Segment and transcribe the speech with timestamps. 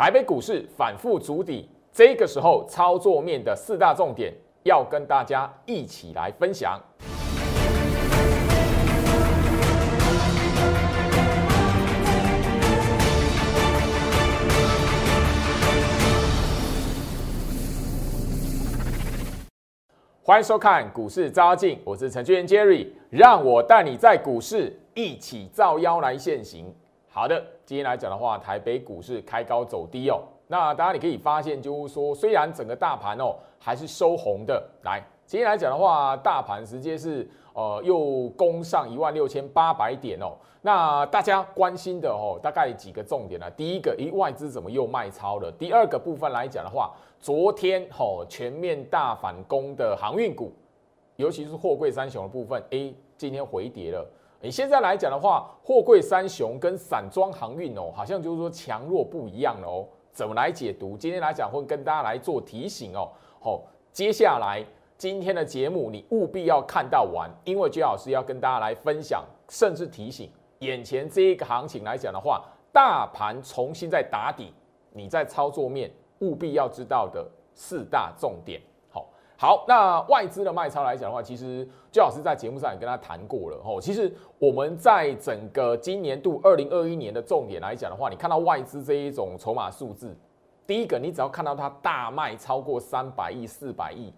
[0.00, 6.80] 台北股市反复筑底，这个时候操作面的四大重点要跟大家一起来分享。
[20.22, 26.74] 欢迎收看股市招妖，我是程序员 Jerry，让我带你在股市一起造妖来现行。
[27.12, 30.22] 好的，今天来讲的话，台北股市开高走低哦。
[30.46, 40.36] 那大家你可以发现，就是说，虽然整个大盘哦还是收红的，来，今天来讲的话，大盘直接是呃又攻上一万六千八百点哦。
[40.62, 43.50] 那大家关心的哦，大概几个重点呢？
[43.56, 45.50] 第一个，咦，外资怎么又卖超了？
[45.58, 50.52] 第二个部分来讲的话，昨天吼全面大反攻的航运股，
[51.16, 54.08] 尤其是货柜三雄的部分，哎，今天回跌了。
[54.42, 59.86] 你现在来讲的话，货柜三雄跟散装航运哦，好像就是说强弱不一样哦。
[60.12, 60.96] 怎么来解读？
[60.96, 63.10] 今天来讲会跟大家来做提醒哦。
[63.38, 64.64] 好，接下来
[64.96, 70.30] 今天的节目你务必要看到完，因为居老师要跟大家来分享，甚至提醒。
[70.60, 74.54] 眼前这一个行情来讲的话，大盘重新在打底，
[74.90, 78.60] 你在操作面务必要知道的四大重点。
[79.42, 83.56] 好，那外资的卖超来讲的话，其实周老师在节目上也跟他谈过了。
[83.64, 90.14] 哦，其实我们在整个今年度二零二一年的重点来讲的话，你看到外资这一种筹码数字，
[90.66, 94.12] 第一个你只要看到它大卖超过三百亿、四百亿。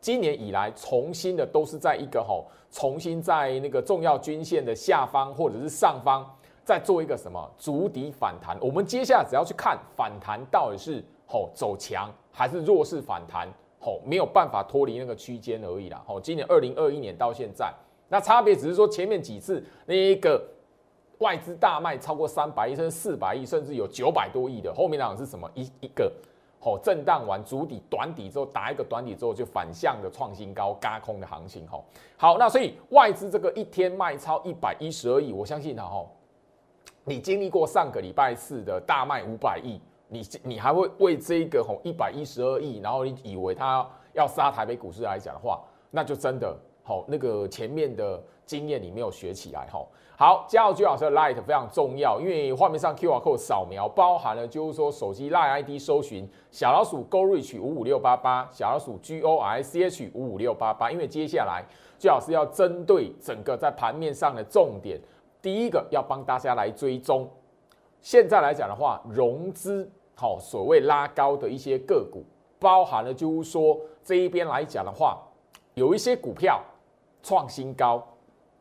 [0.00, 6.26] 今年以来，重新的都是在一个吼，重新在那个重要均线的下方或者是上方，
[6.64, 8.58] 在做一个什么足底反弹。
[8.60, 13.48] 我们接下来只要去看反弹到底是吼走强还是弱势反弹，
[13.78, 16.02] 吼没有办法脱离那个区间而已啦。
[16.06, 17.72] 吼，今年二零二一年到现在，
[18.08, 20.42] 那差别只是说前面几次那一个
[21.18, 26.12] 外资大卖超过三百亿甚至四百亿，甚至有九百多亿的，后面那种是什么一一个。
[26.60, 31.64] 吼，震荡完主底短底之后，打一个短底之后就反向的创新高，嘎空的行情。
[31.68, 31.84] 吼，
[32.16, 36.10] 好，那所以外资这个一天卖超一百一十二亿，我相信它吼，
[37.04, 45.60] 你经历过上个礼拜四的大卖五百亿，你你还会为这个吼一百一十二亿，然后你以为他要杀台北股市来讲的话，
[45.90, 49.88] 那就真的好那个前面的经验你没有学起来，吼。
[50.16, 59.84] 好，加入居老师的 Light 非常重要，因为画面上 QR code 扫描包含了就是说手机 Light ID 搜寻小老鼠 Go Reach 五五六八八，小老鼠 G O R C
[59.84, 60.90] H 五五六八八。
[60.90, 61.64] 因为接下来
[62.00, 65.00] 居老师要针对整个在盘面上的重点，
[65.40, 67.30] 第一个要帮大家来追踪。
[68.00, 69.88] 现在来讲的话，融资
[70.20, 72.24] 好所谓拉高的一些个股，
[72.58, 75.16] 包含了就是说这一边来讲的话，
[75.74, 76.60] 有一些股票
[77.22, 78.04] 创新高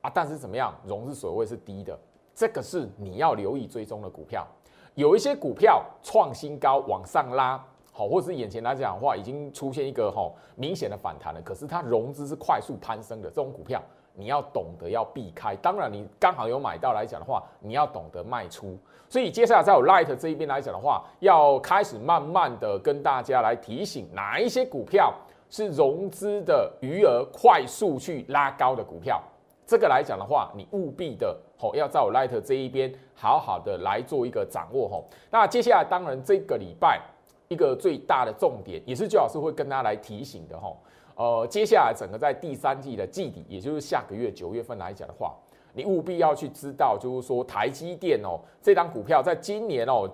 [0.01, 0.12] 啊。
[0.13, 1.97] 但是怎么样，融资所谓是低的，
[2.35, 4.46] 这个是你要留意追踪的股票。
[4.94, 7.57] 有一些股票创新高往上拉，
[7.91, 11.41] 好，或是眼前来讲的话，已经出现一个哈明显的反弹了。
[11.41, 13.81] 可是它融资是快速攀升的这种股票，
[14.17, 15.55] 你要懂得要避开。
[15.57, 18.75] 当然，你刚好有买到来讲的话，你要懂得卖出。
[19.07, 25.13] 所以接下来在我 Light 这一边来讲的话，要开始慢慢的跟大家来提醒哪一些股票
[25.50, 29.22] 是融资的余额快速去拉高的股票。
[29.66, 35.05] 这个来讲的话，你务必的吼要在我 Light 这一边好好的来做一个掌握吼。
[35.29, 36.99] 那接下来当然这个礼拜
[37.47, 40.78] 一个最大的重点，也是周老师会跟大家来提醒的吼。
[41.17, 45.35] 呃，接下来整个在第三季的季底，也就是下个月九月份来讲的话，
[45.73, 50.07] 你务必要去知道，就是说台积电哦，这张股票在今年哦，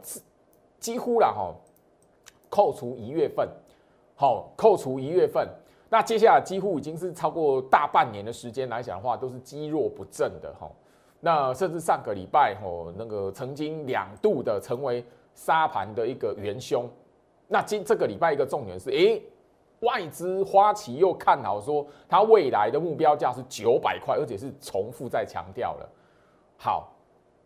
[0.80, 1.54] 几乎了哈，
[2.50, 3.48] 扣除一月份，
[4.16, 5.46] 好，扣除一月份。
[5.90, 10.72] 那接下来几乎已经是超过大半年的时间来讲的话，都是积弱不振的哈。
[11.20, 15.04] 那甚至上个礼拜吼，那个曾经两度的成为
[15.36, 16.90] 沙盘的一个元凶。
[17.48, 19.22] 那今这个礼拜一个重点是，诶，
[19.84, 25.90] 外资花旗又看好说，它未来的目标价是九百块，而且是重复再强调了。
[26.58, 26.92] 好，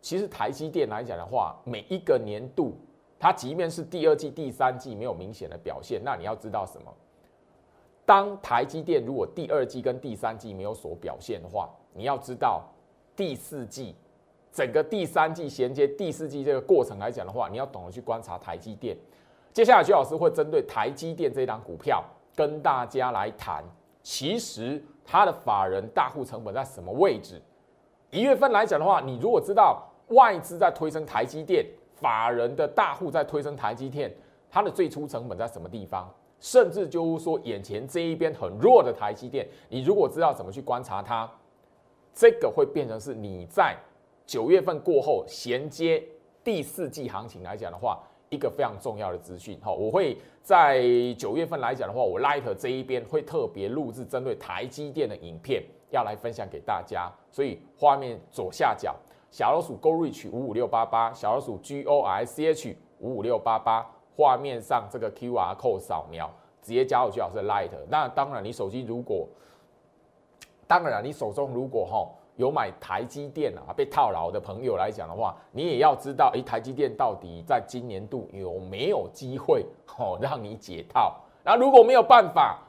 [0.00, 2.74] 其实台积电来讲的话，每一个年度，
[3.18, 6.94] 它即便是第二季、第三季没有明显的表现，那你要知道什么？
[8.06, 12.64] 当台积电如果第二季跟第三季没有所表现的话，你要知道
[13.14, 13.94] 第四季
[14.50, 18.96] 整个第三季衔接第四季这个过程来讲的话，你要懂得去观察台积电。
[19.52, 22.02] 接下来徐老师会针对台积电这档股票
[22.38, 23.64] 跟大家来谈，
[24.00, 27.42] 其实它的法人大户成本在什么位置？
[28.12, 34.08] 一月份来讲的话，你如果知道外资在推升台积电，法人的大户在推升台积电，
[34.48, 36.08] 它的最初成本在什么地方？
[36.38, 41.28] 甚至就是说，眼前这一边很弱的台积电，你如果知道怎么去观察它，
[42.14, 43.76] 这个会变成是你在
[44.24, 46.00] 九月份过后衔接
[46.44, 47.98] 第四季行情来讲的话，
[48.30, 50.82] 一个非常重要的资讯，哈，我会在
[51.16, 57.10] 九月份来讲的话，我 Light 这一边会特别录制针对台积电的影片，要来分享给大家。
[57.30, 58.94] 所以画面左下角
[59.30, 66.30] 小老鼠 Go Reach 五五六八八，小老鼠 G O R C H 五五六八八，画面上这个 Q R code 扫描，
[66.60, 67.70] 直接加入徐老师 Light。
[67.88, 69.26] 那当然，你手机如果，
[70.66, 72.08] 当然你手中如果哈。
[72.38, 79.66] 有买台积电啊，被套牢的朋友来讲的话，你也要知道，诶，台积电到底在今年度有没有机会
[79.98, 81.16] 哦让你解套？
[81.44, 82.60] 那如果没有办法，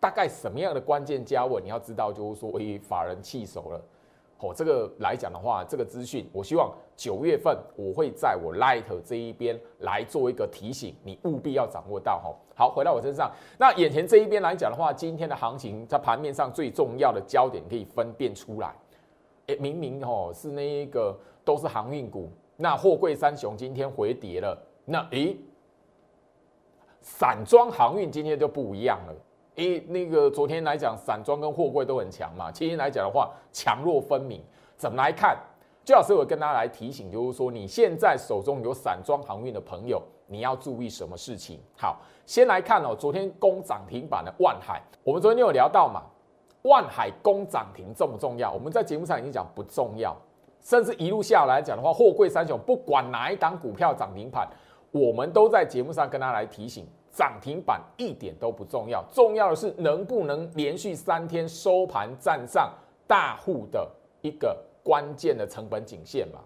[0.00, 3.80] 大概什么样的关键价位你要知道，就是说，诶，法人弃手了，
[4.38, 12.34] 哦，这个来讲的话，这个资讯，我希望九月份我会在我 Light 这一边来做一个提醒，你务必要掌握到哈。
[12.54, 18.74] 好，回到我身上，那眼前这一边来讲的话，今天的行情在盘面上最重要的焦点可以分辨出来。
[19.46, 25.36] 哎，明明哦是那一个都是航运股，那货柜三雄今天回跌了，那诶，
[27.00, 29.14] 散装航运今天就不一样了。
[29.56, 34.42] 诶，那个昨天来讲，散装跟货柜都很强嘛，今天来讲的话，强弱分明。
[34.76, 35.38] 怎么来看？
[35.84, 41.60] 最好是我跟大家来提醒，就是说你现在手中有散装航运的朋友，你要注意什么事情？
[41.78, 46.02] 好，先来看哦，昨天攻涨停板的万海，我们昨天有聊到嘛。
[46.66, 48.52] 万海攻涨停重不重要？
[48.52, 50.16] 我们在节目上已经讲不重要，
[50.60, 54.48] 甚至一路下来讲的话，货柜三雄不管哪一档股票涨停板，
[54.90, 62.72] 我们都在节目上跟他来提醒，涨停板一点都不重要，重要的是能不能连续三天收盘站上
[63.06, 63.88] 大户的
[64.22, 66.40] 一个关键的成本颈线嘛。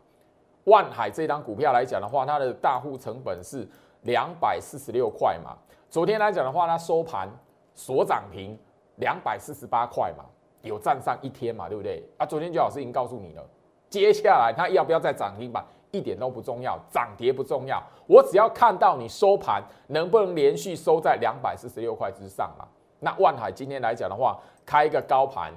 [0.64, 3.66] 万海这档股票来讲的话，它的大户成本是
[4.02, 5.56] 两百四十六块嘛，
[5.88, 7.26] 昨天来讲的话，它收盘
[7.74, 8.58] 所涨停。
[9.00, 10.24] 两百四十八块嘛，
[10.62, 12.06] 有站上一天嘛，对不对？
[12.18, 13.42] 啊，昨天就老师已经告诉你了，
[13.88, 22.64] 接下来它要不要再涨停板，一点都不重要，涨跌不重要，我只要看到你收盘能不能连续收在两百四十六块之上嘛。
[23.00, 25.52] 那万海今天来讲的话，开一个高盘，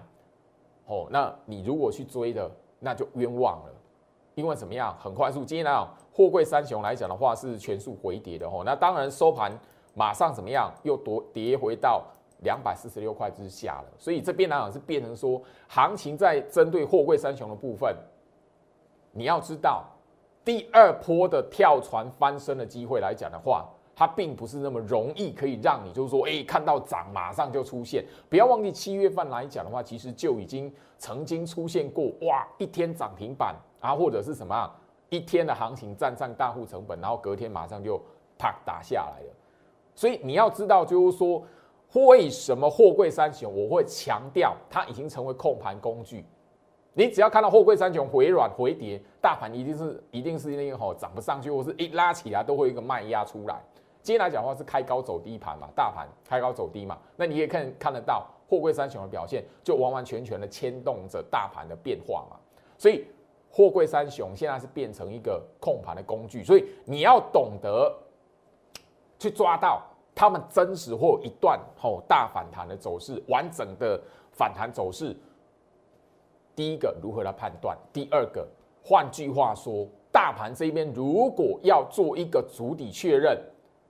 [0.85, 2.49] 哦，那你如果去追的，
[2.79, 3.71] 那就冤枉了，
[4.35, 9.51] 因为怎么样，很快速，今天来讲，货柜三雄来讲的话是全数回跌的哦，那当然收盘
[9.93, 12.01] 马上怎么样，又夺跌回到。
[12.43, 17.95] 两百四十六块之下了，所以这边来讲是变成说，行情在针对货柜三雄的部分，
[19.11, 19.85] 你要知道，
[20.43, 28.03] 第二波的跳船翻身的机会来讲的话，它并不是那么容易可以让你就是说，哎，看到涨马上就出现。
[28.29, 34.69] 不要忘记七月份来讲的话，其实就已经曾经出现过，哇，一天涨停板啊，或者是什么啊
[35.09, 38.01] 一天的行情站上大户成本，然后隔天马上就
[38.37, 39.33] 啪打下来了。
[39.95, 41.41] 所以你要知道，就是说。
[41.93, 46.25] 为什么货柜三雄我会强调它已经成为控盘工具？
[46.93, 53.61] 你只要看到货柜三雄回软回跌，大盘一定是一定是那个吼涨不上去，或是一拉起来都会一个卖压出来。
[54.01, 62.37] 今天来讲的话是开高走低盘嘛，大盘开高走低嘛，那你也看看得到货柜三雄的表现，就完完全全的牵动着大盘的变化嘛。
[62.77, 63.05] 所以
[63.51, 67.95] 货柜三雄现在是变成一个控盘的工具，所以你要懂得
[69.19, 69.81] 去抓到。
[70.15, 73.99] 他们真实或一段吼大反弹的走势，完整的
[74.31, 75.15] 反弹走势，
[76.55, 77.77] 第一个如何来判断？
[77.91, 78.47] 第二个，
[78.83, 83.37] 换句话说，大盘这边如果要做一个主底确认，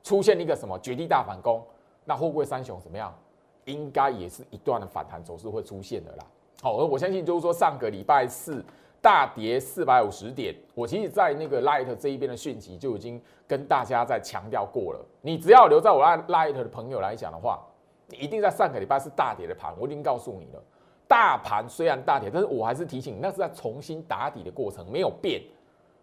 [0.04, 1.62] 出现一个什么绝地大反攻，
[2.06, 3.14] 那货柜三雄怎么样？
[3.66, 6.26] 应该也是一段的反弹走势会出现的啦。
[6.62, 8.64] 好，而我相信就是说上个礼拜四。
[9.04, 15.06] 大跌四百五十点，我其实，在那个 Light 这一边的讯息就已经跟大家在强调过了。
[15.20, 17.60] 你只要留在我 Light 的朋友来讲的话，
[18.08, 20.64] 你一定在上个礼拜是大跌的盘，我已经告诉你了。
[21.06, 25.42] 大盘虽然大跌，但是我还是提醒你，那是在重新打底的过程，没有变。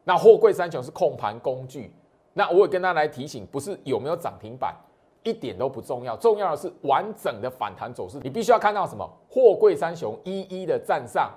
[0.04, 1.90] 那货柜三雄是控盘工具，
[2.34, 4.76] 那我也跟他来提醒，不是有没有涨停板，
[5.22, 8.18] 一点都不重要，重要的是完整的反弹走势。
[8.22, 9.10] 你必须要看到什么？
[9.30, 11.30] 货柜三雄一一的站上。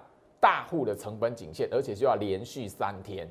[0.43, 3.25] 大户的成本颈线，而且就要连续三天，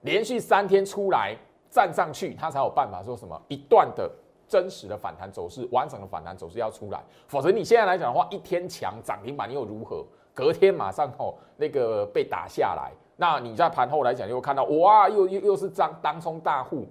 [0.00, 1.36] 连续三天出来
[1.68, 4.10] 站上去，它才有办法说什么一段的
[4.46, 10.02] 真实的反弹走势，完整的反弹走势要出来，否则你现在来讲的话，一天强涨停板又如何？
[10.32, 16.88] 隔天马上哦那个被打下来，那你在盘后来讲又看到哇，又又又是张当冲大户，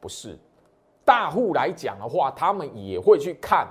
[0.00, 0.36] 不是
[1.04, 3.68] 大户来讲的话，他们也会去看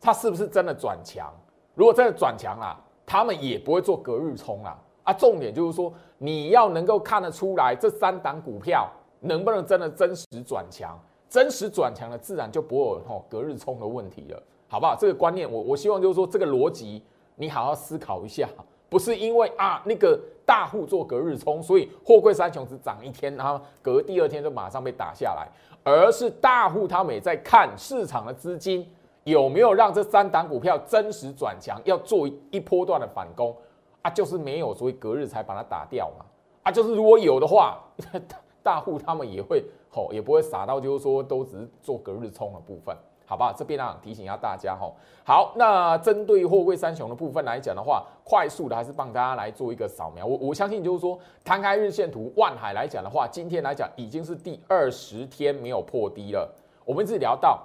[0.00, 1.30] 它是不是真的转强，
[1.74, 2.84] 如果真的转强了。
[3.06, 5.12] 他们也不会做隔日冲啊啊！
[5.12, 10.98] 重点就是说，你要能够看得出来，这三档股票能不能真的真实转强，
[11.28, 14.96] 真实转强了，自然就不会有隔日冲的问题了，好不好？
[14.96, 17.04] 这个观念，我我希望就是说，这个逻辑
[17.36, 18.48] 你好好思考一下，
[18.88, 25.48] 不是因为啊那个大户做隔日冲，所以货柜三雄只涨一天，然后隔第二天就马上被打下来，
[25.84, 28.88] 而是大户他们也在看市场的资金
[29.26, 33.52] 有没有让这三档股票真实转强，要做一波段的反攻
[34.00, 36.24] 啊，就是没有，所以隔日才把它打掉嘛。
[36.62, 37.76] 啊，就是如果有的话，
[38.62, 42.96] 大户他们也会吼，也不会傻到就是说都只是做隔日冲的部分。
[43.28, 44.88] 好吧，这边呢提醒一下大家哈。
[45.24, 50.24] 好，那针对货柜三雄的部分来讲的话，快速的还是帮大家来做一个扫描。
[50.24, 56.48] 我我相信就是说，摊开日线图，万海来讲的话，今天来讲已经是第二十天没有破低了。
[56.84, 57.60] 我们一直聊到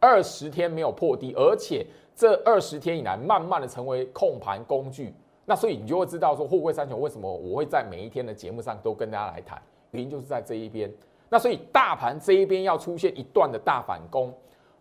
[0.00, 5.14] 二十天没有破低，而且这二十天以来慢慢的成为控盘工具。
[5.44, 10.92] 那所以你就会知道说，货柜三雄为什么我会在每一天的节目上都跟大家来谈，原因就是在这一边。
[11.28, 14.32] 那所以大盘这一边要出现一段的大反攻。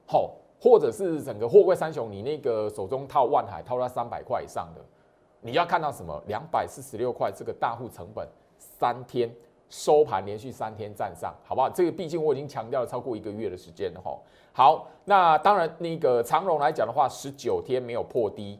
[0.06, 4.82] 好，或者是整个货柜三雄，你那个手中套万海套到三百块以上的，
[5.42, 6.22] 你要看到什么？
[6.28, 9.32] 两百四十六块这个大户成本，三天
[9.70, 11.70] 收盘连续三天站上，好不好？
[11.70, 14.18] 这个毕竟我已经强调了超过一个月的时间了哈。
[14.52, 18.60] 好，那当然那个长荣来讲的话，十九天没有破低，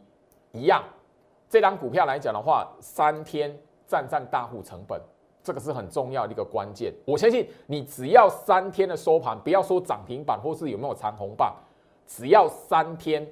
[0.52, 0.84] 一样。
[1.50, 5.02] 这张股票来讲的话，三天站上大户成本。
[5.42, 11.56] 这个是很重要的一个关键，我相信你只要三天的收盘，不要说涨停板或是有没有长红棒，
[12.06, 13.26] 只要三天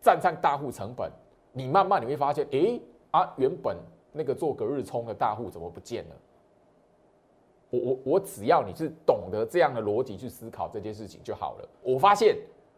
[0.00, 1.10] 站上大户成本，
[1.52, 2.78] 你慢慢你会发现，哎
[3.10, 3.76] 啊，原本
[4.12, 6.14] 那个做隔日冲的大户怎么不见了？
[7.76, 11.68] 我我我只要你是懂得这样的逻辑去思考这件事情就好了。
[11.82, 12.36] 我发现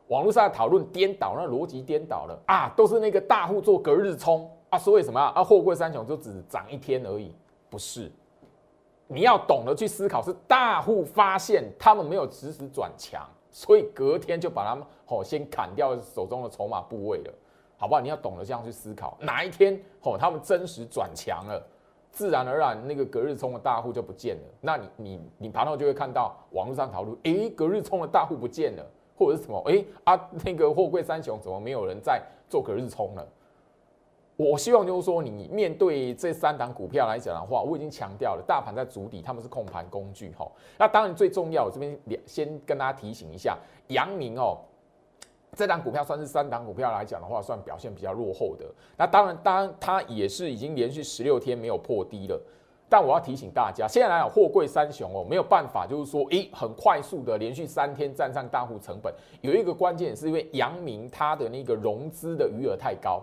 [0.08, 5.44] 网络上讨论颠倒，那逻辑颠倒了啊，都是那个大户做隔日冲啊，所以什么啊？
[5.44, 7.34] 货柜三雄就只涨一天而已，
[7.68, 8.10] 不是？
[9.06, 17.32] 你要懂得去思考，是大户发现他们没有实时转强，所以隔天就把他们哦先砍掉手中的筹码部位了，
[17.78, 18.00] 好不好？
[18.02, 21.66] 你要懂得这样去思考，哪一天哦他们真实转强了，
[22.18, 24.42] 自然而然那个隔日冲的大户就不见了。
[24.60, 28.84] 那你你你盘后就会看到网络上讨论，诶，隔日冲的大户不见了，
[29.16, 29.62] 或者是什么？
[29.66, 33.24] 诶啊，那个货柜三雄怎么没有人在做隔日冲了？
[34.34, 40.50] 我希望就是说，你面对这三档股票来讲的话，我已经强调了，大盘在主底，他们是控盘工具哈。
[40.76, 41.96] 那当然最重要，我这边
[42.26, 43.56] 先跟大家提醒一下，
[43.90, 44.58] 阳明哦，
[45.54, 48.64] 这档股票算是三档股票来讲的话，算表现比较落后的。
[48.96, 52.40] 那当然，当然它也是已经连续十六天没有破低了。
[52.90, 59.12] 但我要提醒大家，现在来讲，货柜三雄哦，没有办法，就是说，诶，很快速的连续三天站上大户成本，
[59.42, 63.22] 有一个关键是因为阳明它的那个融资的余额太高。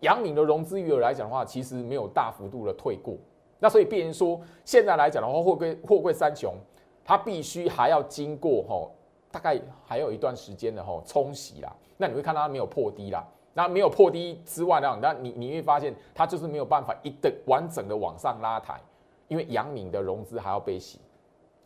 [0.00, 3.16] 阳明的融资余额来讲的话，其实没有大幅度的退过。
[3.58, 6.52] 那所以，变成说现在来讲的话，货柜货柜三雄，
[7.02, 8.86] 它必须还要经过哈，
[9.36, 11.70] 大概还有一段时间的哈冲洗啦。
[11.98, 13.22] 那你会看到它没有破低啦。
[13.52, 18.80] 那没有破低之外呢，那你你会发现它就是没有办法一的完整的往上拉抬，
[19.28, 20.98] 因为阳明的融资还要被洗。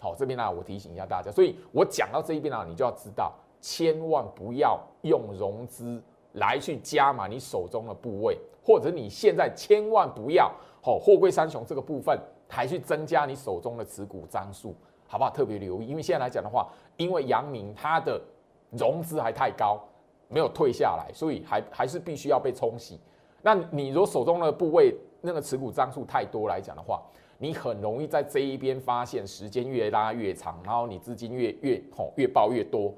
[0.00, 6.02] 好，这边呢我提醒一下大家，所以我讲到这一边呢，你就要知道，千万不要用融资。
[6.34, 10.48] 来去加码你手中的部位，或者你现在千万不要
[10.84, 12.16] 哦，货柜三雄这个部分
[12.48, 14.72] 还去增加你手中的持股张数，
[15.10, 15.30] 好不好？
[15.30, 18.22] 特别留意，因为现在来讲的话，因为阳明它的
[18.70, 19.80] 融资还太高，
[20.28, 23.00] 没有退下来，所以还还是必须要被冲洗。
[23.42, 27.02] 那你如果手中的部位那个持股张数太多来讲的话，
[27.38, 32.94] 你很容易在这一边发现时间越拉越长，然后你资金越越吼越爆越多。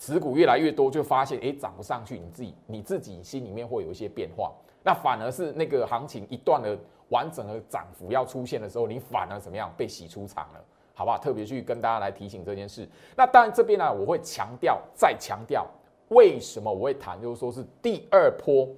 [0.00, 4.52] 持股越来越多，就发现哎涨不上去，你自己你自己心里面会有一些变化。
[4.84, 6.78] 那反而是那个行情一段的
[7.08, 10.64] 完整的涨幅要出现的时候，你反而怎么样被洗出场了，
[10.98, 11.16] 好不好？
[11.16, 12.88] 特别去跟大家来提醒这件事。
[13.16, 15.64] 那当然这边呢，我会强调再强调，
[16.08, 18.68] 为什么我会谈，就是说是第二波，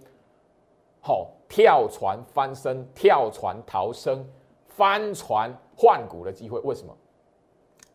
[1.01, 4.23] 好跳船翻身、跳船逃生、
[4.67, 6.95] 翻船换股的机会，为什么？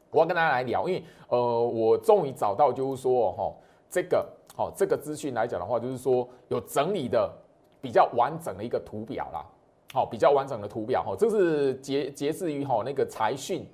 [0.09, 3.53] 我要跟大家来聊，因为呃，我终于找到，就是说哈，
[3.91, 7.31] 这个好，这个资讯来讲的话，就是说有整理的
[7.79, 9.45] 比较完整的一个图表啦，
[9.93, 13.67] 好，比较完整的图表哈，这是截截至于哈那个财讯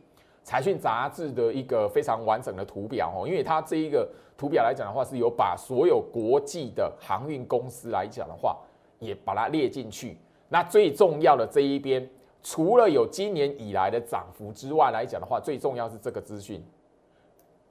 [0.44, 8.58] 财讯杂志的一个非常完整的图表哦，因为它这一个图表来讲的话，是有把所有国际的航运公司来讲的话，
[9.00, 10.18] 也把它列进去。
[10.50, 12.10] 那最重要的这一边。
[12.44, 16.60] 除了有今年以来的涨幅之外来讲的话，最重要是这个资讯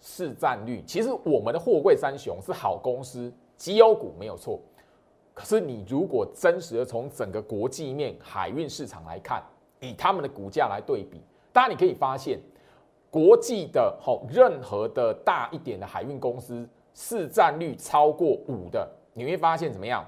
[0.01, 0.81] 市占率。
[0.87, 4.61] 其实我们的货柜三雄是好公司，绩优股没有错。
[5.35, 9.43] 可是你如果真实的从整个国际面海运市场来看，
[9.81, 11.21] 以他们的股价来对比，
[11.53, 12.39] 当然你可以发现，
[13.11, 20.07] 国际的吼任何的大一点的海运公司市占率超过五的，你会发现怎么样？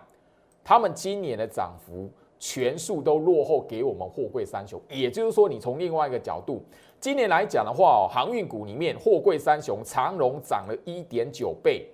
[0.62, 2.11] 他们今年的涨幅。
[2.44, 4.80] 全数都落后给我们货柜三雄。
[4.90, 6.61] 也就是说，你从另外一个角度，
[6.99, 11.87] 今年来讲的话哦，航运股里面货柜三雄长荣涨了一点九倍，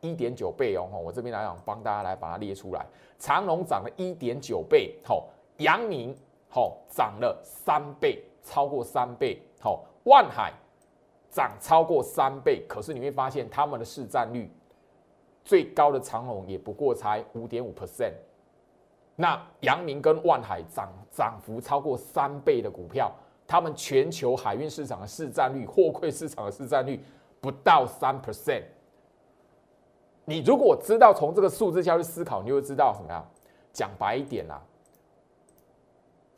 [0.00, 0.88] 一点九倍哦。
[1.04, 2.86] 我这边来讲，帮大家来把它列出来，
[3.18, 6.14] 长隆涨了一点九倍，好，阳明
[6.48, 10.52] 好涨了三倍，超过三倍，好，万海
[11.30, 14.50] 涨超过三倍，可是你会发现他们的市占率。
[15.44, 18.12] 最高的长虹也不过才五点五 percent，
[19.16, 23.12] 那阳明跟万海涨涨幅超过三倍的股票，
[23.46, 27.02] 他们全球海运市场的市占率、货柜市场的市占率
[27.40, 28.62] 不到三 percent。
[30.24, 33.24] 你如果知道从这个数字下去思考，你就会知道什么呀？
[33.72, 34.62] 讲白一点啊，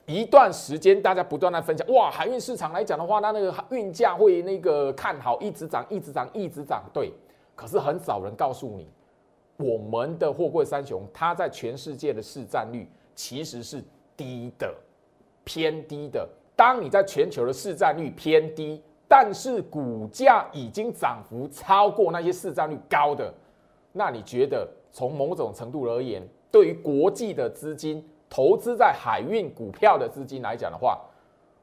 [0.06, 7.12] 一段时间大家不断的分享，哇，海运市场来讲的话，那那个运价会那个看好，一直涨，一直涨，一直涨，对。
[7.54, 8.88] 可是很少人告诉你，
[9.56, 13.82] 我们的货柜三雄，它在全世界的市占率其实是
[14.16, 14.74] 低的，
[15.44, 16.28] 偏低的。
[16.56, 23.32] 当你在全球的市占率偏低，但是股价已经涨幅超过那些市占率高的，
[23.92, 28.04] 那你觉得从某种程度而言，对于国际的资金
[28.34, 31.00] 投资在海运股票的资金来讲的话，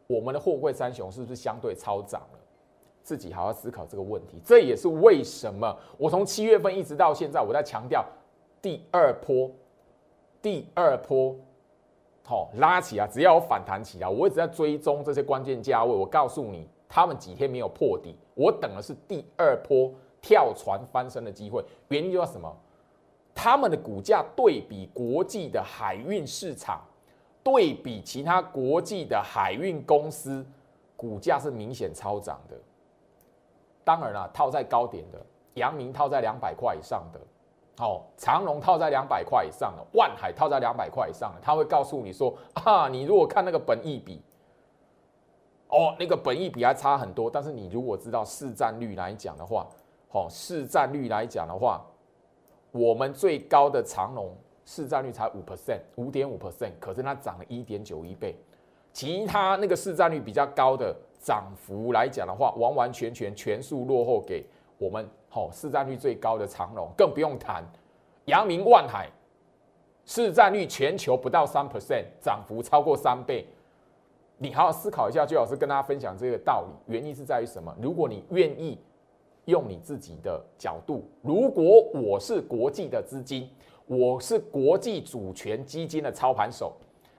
[0.07, 2.39] 我们的货柜三雄是不是相对超涨了？
[3.03, 8.05] 自己好好思考这个问题，这也是为什么我从七月份一直到现在，我在强调
[8.61, 9.51] 第二波，
[10.41, 11.35] 第二波，
[12.23, 15.91] 好拉起啊，只要有反弹起来，我一直在追踪这些关键价位。
[15.91, 21.61] 我告诉你，他们几天没有破底，我等的是第二波跳船翻身的机会。
[21.89, 22.55] 原因就是什么？
[23.43, 26.79] 他们的股价对比国际的海运市场，
[27.41, 30.45] 对比其他国际的海运公司，
[30.95, 32.55] 股价是明显超涨的。
[33.83, 35.19] 当然了，套在高点的，
[35.55, 37.19] 阳明套在两百块以上的，
[37.83, 44.21] 哦，长隆套在两百块以上的，万海套在两百块以上的，他会告诉你说啊，你如果看那个本益比，
[45.69, 49.65] 哦，那个本益比还差很多，但是你如果知道市占率来讲的话，
[50.11, 51.83] 哦，市占率来讲的话，
[52.71, 58.35] 我们最高的长隆市占率才五 percent，五点五 percent，可是它涨了一点九一倍，
[58.91, 60.95] 其他那个市占率比较高的。
[61.23, 64.43] 涨幅来讲的话，完完全全全数落后给
[64.79, 67.63] 我们好市占率最高的长隆，更不用谈
[68.25, 69.07] 阳明、万海，
[70.03, 73.45] 市占率全球不到三 percent，涨幅超过三倍。
[74.39, 76.91] 你好好思考一下，朱老师跟大家分享这个道理。
[76.91, 77.71] 原因是在于什么？
[77.79, 78.79] 如果你愿意
[79.51, 83.47] 用你自己的角度，如果我是国际的资金，
[83.85, 86.73] 我是国际主权基金的操盘手，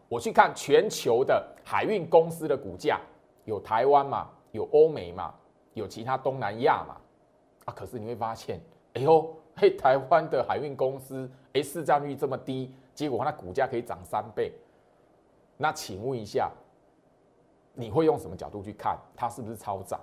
[0.09, 3.01] 我去看全球的海运公司的股价。
[3.45, 5.35] 有台湾嘛，有欧美嘛，
[5.75, 6.97] 有其他东南亚嘛，
[7.65, 8.61] 啊，可是你会发现，
[8.95, 14.53] 哎呦， 嘿，台湾的海运公司，哎，市占率这么低，结果它股价可以涨三倍，
[15.57, 16.53] 那请问一下，
[17.75, 20.01] 你会用什么角度去看它是不是超涨？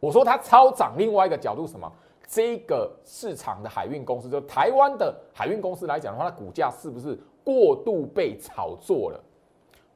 [0.00, 1.90] 我说它超涨，另外一个角度什么？
[2.26, 9.20] 这个市场的海运公司，就台湾的海运公司来讲的话，它股价是不是过度被炒作了？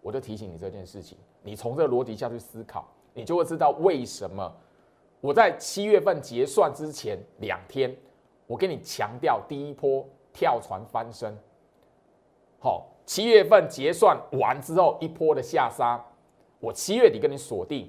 [0.02, 1.16] 我就提醒你这件事情。
[1.42, 4.52] 你从这个逻辑下去思考，你就会知道为什么
[5.20, 7.96] 我在七月份结算之前两天，
[8.46, 11.38] 我跟你强调第一波跳船翻身。
[12.58, 16.04] 好，七月份结算完之后一波的下杀，
[16.58, 17.88] 我七月底跟你锁定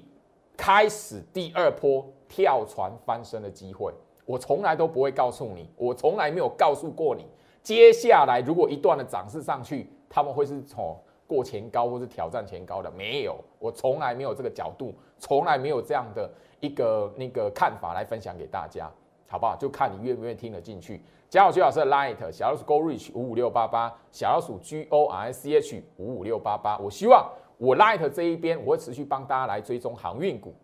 [0.56, 3.92] 开始第二波跳船翻身的机会。
[4.24, 7.26] 我从来都不会告诉你，我从来没有告诉过你，
[7.62, 10.96] 接下来如果一段的涨势上去，他们会是从。
[11.28, 18.88] 过前高或是挑战前高的没有，我从来没有这个角度，从来没有这样的一个那个看法来分享给大家，
[19.26, 19.56] 好不好？
[19.56, 21.02] 就看你愿不愿意听得进去。
[21.28, 26.78] 加好徐老师的 Light 小老鼠 Go Reach 五五六八八，小老鼠 G O R C H 五五六八八。
[26.78, 30.54] 我希望我 Light 这一边我会持续帮大家来追踪航运股。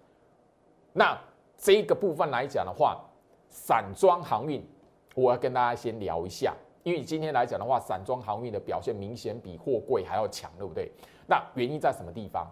[0.92, 1.18] 那
[1.56, 3.00] 这一个部分来讲的话，
[3.48, 4.66] 散装航运，
[5.14, 6.54] 我要跟大家先聊一下。
[6.82, 10.90] 因为今天来讲的话，散装航运的表现明显比货柜还要强，对不对？
[11.28, 12.46] 那原因在什么地方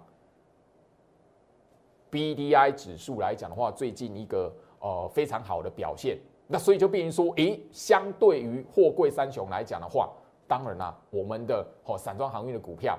[2.08, 10.08] ？B D I 指数来讲的话，最近一个呃非常好的表现，那所以就变成说，诶，相对于货柜三雄来讲的话，
[10.46, 12.96] 当然啦，我们的哦散装航运的股票，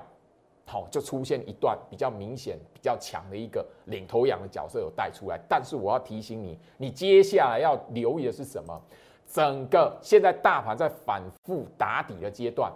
[0.64, 5.38] 好就出现一段比较明显、比较强的一个领头羊的角色有带出来。
[5.48, 8.80] 但是我要提醒你，你接下来要留意的是什么？
[9.26, 12.72] 整个现在大盘在反复打底的阶段，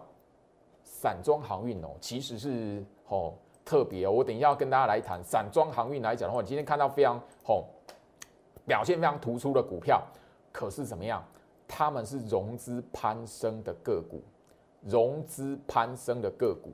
[0.83, 4.11] 散装航运哦，其实是哦特别哦。
[4.11, 7.65] 我等一下要跟大家来谈散装航运来讲的话，你今天看到非常哦
[8.67, 10.03] 表现非常突出的股票，
[10.51, 11.23] 可是怎么样？
[11.69, 14.23] 他们是融资攀升的个股，
[14.83, 16.73] 融资攀升的个股。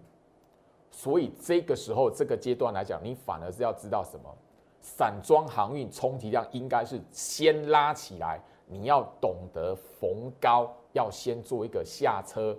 [0.93, 4.33] 所以这个时候这个阶段来讲，你反而是要知道什么？
[4.81, 12.57] 散装航运充其量应该是先拉起来，你要懂得逢高要先做一个下车，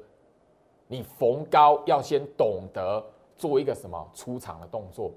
[0.87, 3.01] 你逢高要先懂得
[3.37, 5.11] 做一个什么出场的动作。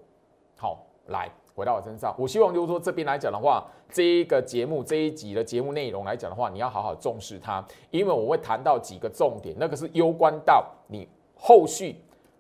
[0.57, 1.29] 好，来。
[1.55, 11.97] 回到我身上，我希望就是说这边来讲的话，这一个节目这一集的节目内容来讲的话，你要好好重视它，因为我会谈到几个重点，那个是攸关到你后续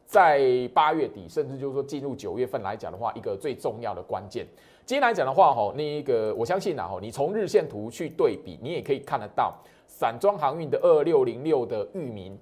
[0.06, 0.40] 在
[0.72, 4.46] 八月底，甚至就是说进入九月份来讲的话，一个最重要的关键。
[4.84, 9.52] 今天来讲的话，哈，那一个我相信啊，哈，你从日线图去对比，你也可以看得到
[9.86, 12.38] 散装航运的二六零六的域名，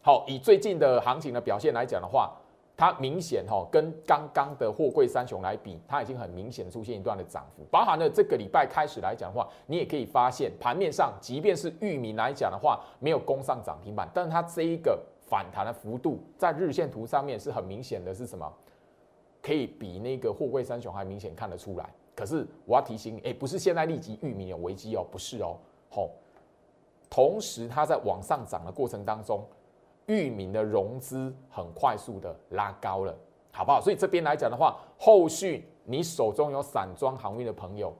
[0.00, 2.32] 好，以最近的行情的表现来讲的话。
[2.74, 7.62] 它明显哈跟刚刚的货柜三雄来比，它已经很明显的出现一段的涨幅。
[7.70, 14.98] 包含了这个礼拜开始来讲的话，你也可以发现盘面上，即便是玉米来讲的话，没有攻上涨停板，但是它这一个
[15.32, 18.52] 反弹的幅度，在日线图上面是很明显的，是什么？
[19.40, 21.88] 可以比那个货柜三雄还明显看得出来。
[22.14, 25.56] 可是我要提醒你，哎，不是现在立即域名有危机哦，不是哦，
[25.88, 26.10] 好，
[27.08, 29.42] 同时它在往上涨的过程当中。
[30.06, 33.16] 域名的融资很快速的拉高了，
[33.52, 33.80] 好不好？
[33.80, 37.94] 所以这边来讲的话，后续你手中有散装航运的朋友，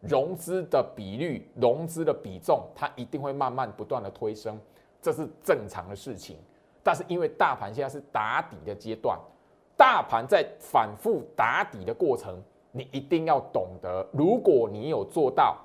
[0.00, 4.58] 融资的比率、融资的比重，它一定会慢慢不断的推升，
[5.00, 6.38] 这是正常的事情。
[6.82, 9.18] 但是因为大盘现在是打底的阶段，
[9.76, 15.58] 大盘在反复打底的过程，你一定要懂得，如果你有做到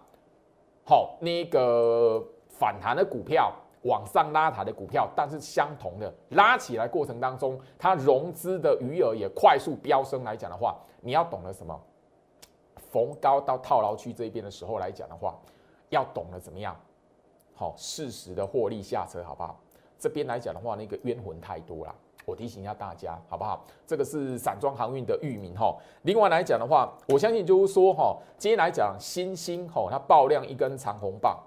[0.85, 3.53] 好那个反弹的股票。
[3.83, 11.79] 往上拉抬的股票，但是相同的拉起来过程当中，它融资的余额也快速飙升来讲的话，你要懂得什么？
[12.91, 15.37] 逢高到套牢区这边的时候来讲的话，
[15.89, 16.75] 要懂得怎么样？
[17.55, 19.57] 好，适时的获利下车，好不好？
[19.99, 23.65] 这边来讲的话，那个冤魂太多了，我提醒一下大家，好不好？
[23.85, 25.75] 这个是散装航运的域名哈。
[26.03, 31.37] 另外来讲的话，我相信就是说哈，今天来讲新兴哈，它爆量一根长红棒。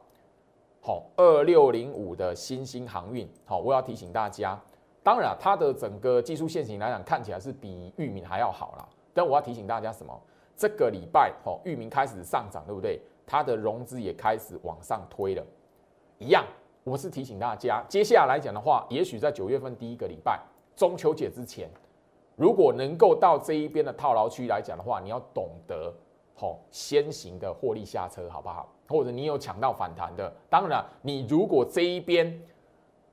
[0.83, 4.59] 好，二六零五的新兴航运，好，我要提醒大家，
[5.03, 8.89] 当然它的整个技术线型来讲，看起来是比域名还要好啦。
[9.13, 10.19] 但我要提醒大家什么？
[10.57, 13.01] 这个礼拜，哈，域名开始上涨，对不对？
[13.27, 15.45] 它的融资也开始往上推了，
[16.19, 16.45] 一样。
[16.83, 20.40] 我是提醒大家，接下来讲的话，也许在九月份第一个礼拜，
[20.75, 21.71] 中秋节之前，
[22.37, 25.93] 如果能够到这一边的套牢区来讲的话，你要懂得，
[26.35, 28.73] 好，先行的获利下车，好不好？
[28.88, 32.43] 或者你有抢到反弹的，当然，你如果这一边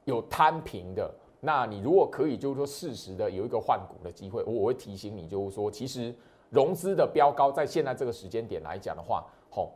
[0.06, 6.16] 有摊平的，那你如果可以，就是说适时的有一个换股的机会，我我会提醒你，就是说，其实
[6.50, 9.26] 融资的标高在现在这个时间点来讲的话，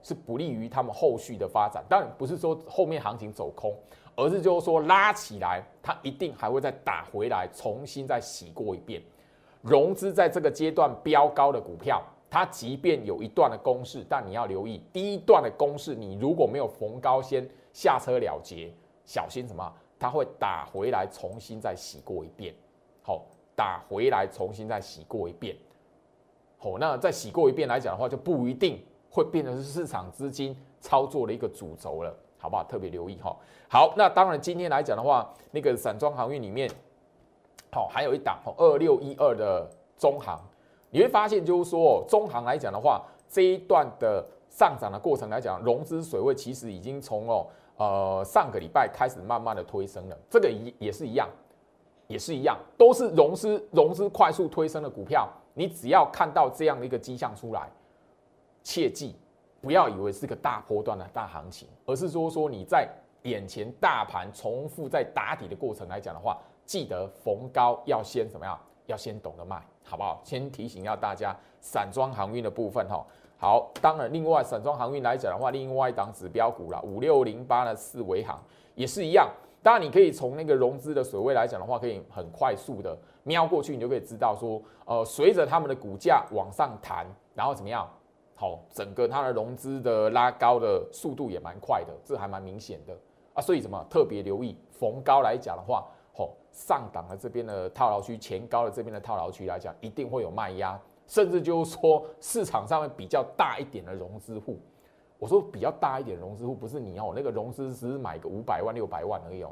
[0.04, 1.82] 是不利于他们后续的发展。
[1.88, 3.74] 当然不是说后面行情走空，
[4.16, 9.02] 而是就是说拉起来，它一定还会再打回来，重新再洗过一遍。
[9.62, 12.04] 融资在这个阶段标高的股票。
[12.34, 18.74] 它即便有一段的攻势，但你要留意第一段的攻势，你如果没有逢高先下车了结，
[19.06, 19.70] 小心什么？
[20.00, 22.56] 它会打回来，重新再洗过一遍。
[23.04, 25.58] 好，打回来重新再洗过一遍。
[26.58, 28.82] 好，那再洗过一遍来讲的话，就不一定
[29.12, 32.64] 会变成是市场资金操作的一个主轴了，好不好？
[32.64, 33.36] 特别留意哈。
[33.70, 36.72] 好，那当然今天来讲的话，那个散装航运里面，
[37.72, 40.40] 好，还有一档二六一二的中航。
[40.90, 47.48] 你会发现，就是说，中行来讲的话，这一段的上涨的过程来讲，融资水位其实已经从哦，
[47.78, 50.18] 呃，上个礼拜开始慢慢的推升了。
[50.30, 51.30] 这个也也是一样，
[52.08, 55.30] 也是一样，都是融资融资快速推升的股票。
[55.54, 57.70] 你只要看到这样的一个迹象出来，
[58.64, 59.16] 切记
[59.62, 62.88] 不要以为是个大波段的大行情，而是说说你在
[63.24, 68.60] 眼前大盘重复在打底的过程来讲的话，记得逢高要先怎么样？
[68.88, 69.62] 要先懂得卖。
[69.84, 70.22] 好不好？
[70.24, 73.06] 先提醒一下大家，散装航运的部分哈。
[73.38, 78.42] 好，当然，另外散装航运来讲的话，另外一档指标股了，五六零八的四维航
[78.76, 79.30] 也是一样。
[79.62, 87.86] 当然，你可以从那个融资的水位来讲的话，可以很快速的瞄过去，你就可以知道说，呃，随着他们的股价往上弹，然后怎么样？
[88.42, 92.98] 好，整个它的融资的拉高的速度也蛮快的，这还蛮明显的
[93.36, 93.40] 啊。
[93.40, 95.88] 所以什么特别留意逢高来讲的话。
[96.54, 100.78] 上档的这边的套牢区，前高的这边的套牢区来讲，一定会有卖压，
[101.08, 104.60] 甚至就是说市场上面比较大一点的融资户，
[105.18, 109.52] 我说比较大一点融资户，不是你哦，那个融资只是买个五百万六百万而已哦，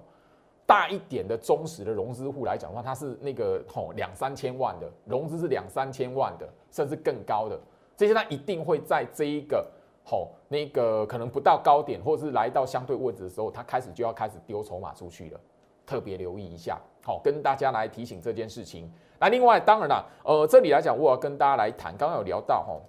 [0.66, 7.58] 大一点的忠实的融资户来讲的话，它是那个吼两三千万的融资是两三千万的，甚至更高的，
[8.00, 9.70] 这些它一定会在这一个
[10.06, 15.40] 吼那个可能不到高点，或者是来到相对位置的时候，它开始就要开始丢筹码出去了。
[15.86, 18.90] 特别留意一下，好，跟大家来提醒这件事情。
[19.20, 22.82] 那另外当然了，呃，这里来讲，我要跟大家来谈，刚刚有聊到吼，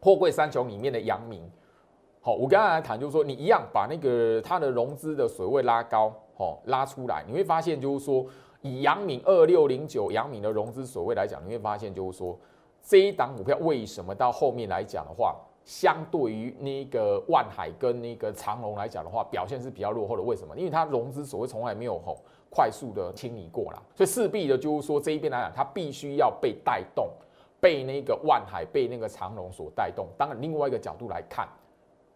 [0.00, 1.50] 货柜三雄里面的阳明，
[2.20, 8.24] 好，我刚才来谈就是说，你一样把那个它的融资的水位拉高，哦，拉出来，你会发现就是说，
[8.62, 12.38] 以阳明二六零九阳明的融资水位来讲，你会发现就是说，
[12.82, 15.36] 这一档股票为什么到后面来讲的话？
[15.64, 20.22] 相对于那个万海跟那个长隆来讲的话，表现是比较落后的。
[20.22, 20.56] 为什么？
[20.56, 22.16] 因为它融资所谓从来没有吼
[22.48, 27.10] 快速的清理过啦，所以势必的就是说这一边来讲，它必须要被带动，
[27.60, 30.06] 被那个万海、被那个长隆所带动。
[30.16, 31.46] 当然，另外一个角度来看，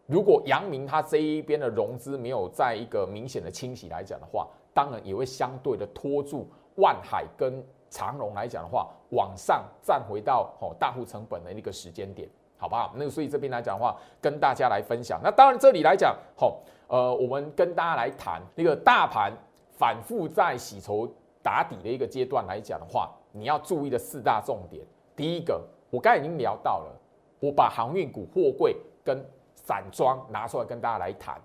[0.06, 12.28] 如果阳明它这一边的融资没有在一个明显的清洗来讲的话，当然也会相对的拖住万海跟长隆来讲的话，往上站回到哦大户成本的一个时间点。
[12.58, 12.92] 好不好？
[12.94, 15.20] 那所以这边来讲的话，跟大家来分享。
[15.20, 19.32] 那当然这里来讲，好，呃，我们跟大家来谈那个大盘
[19.72, 24.86] 反复在洗筹打底的一个阶段来讲的话，你要注意的四大重点。
[25.16, 26.96] 第一个，我刚才已经聊到了，
[27.40, 29.20] 我把航运股、货柜跟
[29.56, 31.40] 散装拿出来跟大家来谈。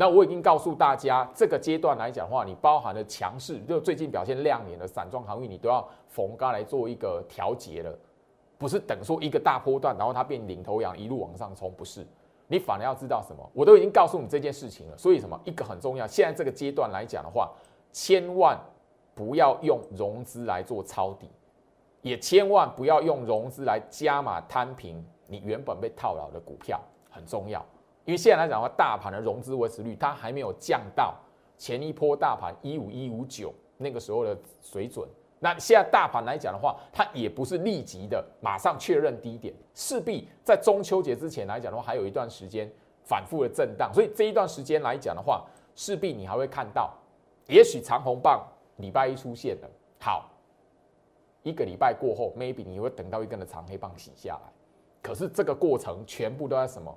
[0.00, 7.92] 那我已经告诉大家，这个阶段来讲的话，你包含了强势，就最近表现亮眼的散装航运，你都要逢高来做一个调节了。
[8.56, 12.06] 不是等说一个大波段，然后它变领头羊一路往上冲，不是，
[12.46, 13.50] 你反而要知道什么？
[13.52, 14.96] 我都已经告诉你这件事情了。
[14.96, 15.36] 所以什么？
[15.44, 17.50] 一个很重要，现在这个阶段来讲的话，
[17.90, 18.56] 千万
[19.16, 21.28] 不要用融资来做抄底，
[22.02, 26.80] 也千万不要用融资来加码摊平你原本被套牢的股票，
[27.10, 27.66] 很重要。
[28.08, 31.14] 因为现在来讲的话，大盘的融资维持率它还没有降到
[31.58, 35.06] 前一波大盘一五一五九那个时候的水准。
[35.40, 42.66] 那现在大盘来讲的话，它也不是立即的马上确认低点，势必在中秋节之前来讲的话，还有一段时间
[43.04, 45.44] 反复的震荡，所以这一段时间来讲的话，
[45.76, 46.90] 势必你还会看到，
[47.46, 48.42] 也许长红棒
[48.76, 49.68] 礼拜一出现了，
[50.00, 50.30] 好，
[51.42, 54.50] 一个礼拜过后，maybe 你会等到一根的长黑棒洗下来，
[55.02, 56.96] 可是这个过程全部都在什么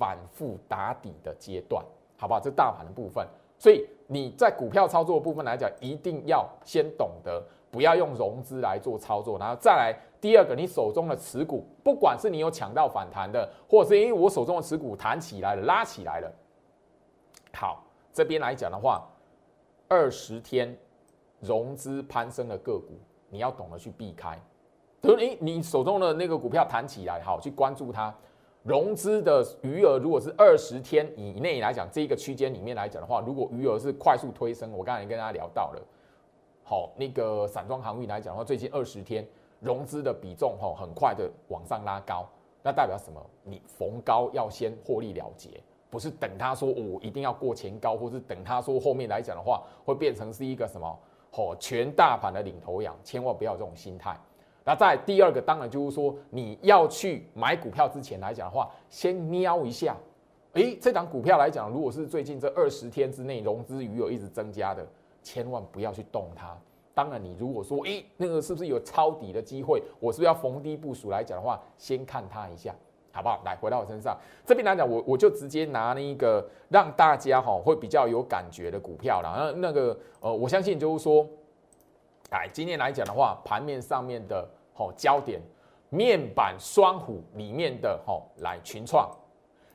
[0.00, 1.84] 反复打底的阶段，
[2.16, 2.40] 好不好？
[2.40, 3.26] 这大盘的部分，
[3.58, 7.44] 所以你在股票操作的部分来讲，一定要先懂得。
[7.70, 16.32] 不要用融资来做操作，然后再来第二个，你手中的持股，不管是你有抢到反弹的，或者是因为我手中的持股弹起来了、拉起来了，
[17.52, 19.06] 好，这边来讲的话，
[19.86, 20.76] 二十天
[21.38, 24.36] 融资攀升的个股，你要懂得去避开。
[25.00, 28.12] 就是你你手中的那个股票弹起来，好去关注它，
[28.62, 35.82] 融资的余额如果是二十天以内来讲，这一个区间里面来讲的话，如果余额是快速推升，我刚才跟大家聊到了。
[36.62, 39.26] 好，那个散装航运来讲的话，最近二十天
[39.60, 42.28] 融资的比重哈，很快的往上拉高，
[42.62, 43.24] 那代表什么？
[43.42, 45.48] 你逢高要先获利了结，
[45.88, 50.98] 不是等他说我一定要过前高，或是等他说后面来讲的话，会变成是一个什么？
[51.32, 54.14] 哦，全大盘的领头羊，千万不要这种心态。
[54.64, 59.96] 那在第二个，当然就是说你要去买股票之前来讲的话，先瞄一下，
[60.54, 64.86] 诶，这档股票来讲，如果是最近这二十天之内融资余额一直增加的。
[65.22, 66.56] 千万不要去动它。
[66.94, 69.82] 当然，你如果说，诶，那个是不是有抄底的机会？
[69.98, 72.74] 我是不是要逢低部署来讲的话，先看它一下，
[73.12, 73.42] 好不好？
[73.44, 79.52] 来，回到我身上这边来讲，我我就直接拿那个让大家哈会比较有感觉的股票了。
[79.52, 81.26] 那那个呃，我相信就是说，
[82.30, 85.40] 哎，今天来讲的话，盘面上面的吼焦点，
[85.88, 89.10] 面板双虎里面的吼来群创。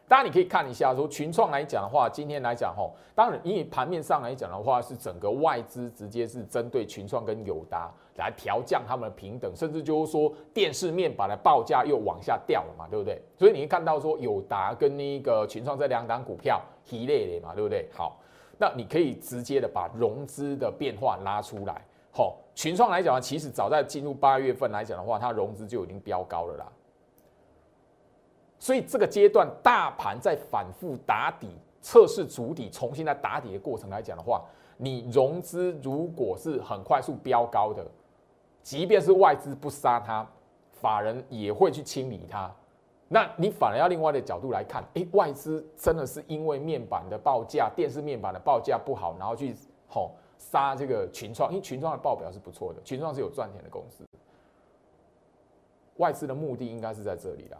[0.07, 13.21] 当然，你可以看一下，说群创来讲的话，今天来讲吼，当然，因为盘面上来讲的话，是整个外资直接是针对群创跟友达来调降他们的平等，甚至就是说电视面板的报价又往下掉了嘛，对不对？
[13.37, 17.89] 所以你会看到说友达跟那个群创这两档股票一类的嘛，对不对？
[17.91, 18.17] 好，
[18.57, 21.81] 那你可以直接的把融资的变化拉出来。
[22.17, 26.65] 好，群创来讲的话，其实早在进入八月份来讲的话，它融资就已经飙高了啦。
[28.57, 31.49] 所以这个阶段，大盘在反复打底、
[31.81, 34.41] 测试主底、重新来打底的过程来讲的话，
[34.77, 37.85] 你融资如果是很快速飙高的，
[38.63, 40.25] 即便是外资不杀它，
[40.71, 42.49] 法人也会去清理它。
[43.09, 49.53] 那你反而要另外的角度来看，诶，外资真的是因为面板的报价、电视面板的报价不好，然后去
[49.89, 54.03] 吼杀这个群创，因为群创的报表是不错的，群创是有赚钱的公司。
[55.97, 57.57] 外资的目的应该是在这里啦。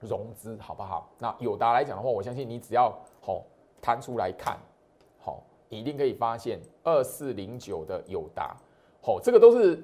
[0.00, 1.10] 融资好不好？
[1.18, 3.42] 那友达来讲的话，我相信你只要好
[3.82, 4.56] 摊出来看，
[5.18, 8.56] 好一定可以发现二四零九的友达，
[9.02, 9.82] 好这个都是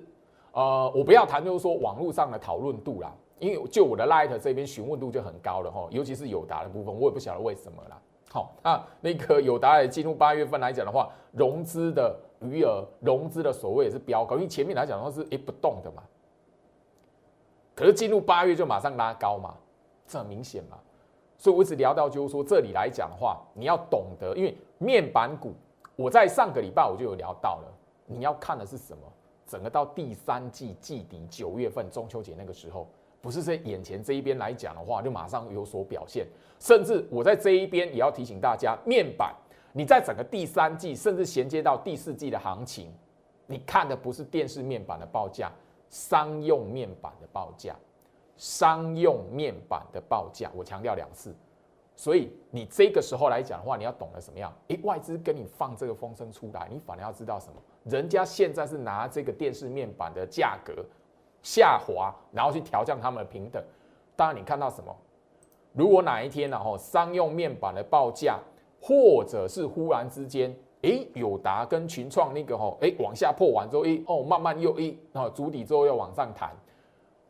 [0.53, 8.01] 呃，我不要谈就是说网络上的讨论度啦，因为就我的 Light 这边询问度就很高了哈，尤其是友达的部分，我也不晓得为什么啦。
[8.35, 16.03] 好，那那个友达也进入八月份来讲的话，融资的余额、融资的所谓也是飙高，因为前面来讲的话是一不动的嘛。
[17.77, 19.55] 可是进入八月就马上拉高嘛，
[20.09, 20.77] 这很明显嘛。
[21.39, 25.53] 所以我一直聊到就是说，这里来讲的话，你要懂得，因为面板股，
[25.95, 27.73] 我在上个礼拜我就有聊到了，
[28.05, 29.03] 你要看的是什么？
[29.47, 32.89] 整个到第三季季底九月份中秋节那个时候，
[33.25, 36.27] 不是在眼前这一边来讲的话，就马上有所表现。
[36.59, 39.35] 甚至我在这一边也要提醒大家，面板
[39.73, 42.93] 你在整个第三季，甚至衔接到第四季的行情，
[43.47, 45.51] 你看的不是电视面板的报价。
[45.89, 47.75] 商用面板的报价，
[48.37, 51.35] 商用面板的报价，我强调两次。
[51.97, 54.53] 所以你这个时候来讲的话，你要懂得什么样？
[54.69, 57.55] 诶，外资跟你放这个风声出来，你反而要知道什么？
[57.85, 60.85] 人家现在是拿这个电视面板的价格
[61.45, 63.63] 下滑，然后去调降他们的平等。
[64.17, 64.93] 当然，你看到什么？
[65.73, 66.59] 如果哪一天呢？
[66.59, 68.41] 吼，商用面板的报价，
[68.83, 70.53] 或者是忽然之间。
[70.87, 76.51] 哎，友达跟群创那个吼，哎，往下破完之后，哎，哦，慢慢又一哦，足底之后又往上弹，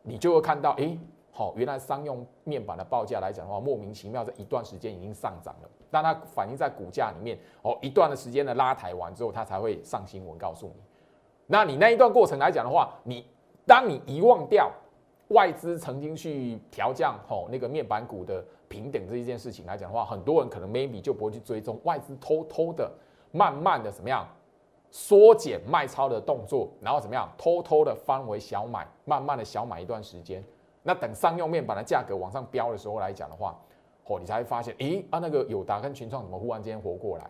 [0.01, 0.97] 你就会看到，哎，
[1.31, 10.83] 好，原来商用面板的报价来讲的话，莫名其妙在一段时间已经上涨了，但它反映在股价里面，哦，一段的时间的拉抬完之后，它才会上新闻告诉你。
[11.47, 13.25] 那你那一段过程来讲的话，你
[13.65, 14.71] 当你遗忘掉
[15.29, 22.91] 外资曾经去调降吼那个面板股的平等这一件事情来讲的话，很多人可能 maybe 就不会去追踪外资偷偷的。
[23.31, 24.25] 慢慢的怎么样
[24.89, 30.41] 缩减卖超的动作，然后怎么样偷偷的翻为小买，慢慢的小买一段时间。
[30.83, 33.59] 那等商用面板的价格往上飙的时候来讲的话，
[34.05, 37.29] 哦，你才会发现，诶，啊那个友达跟群创怎么忽然间活过来？